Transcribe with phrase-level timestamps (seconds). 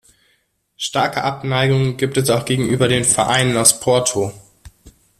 [0.77, 4.31] Starke Abneigungen gibt es auch gegenüber den Vereinen aus Porto.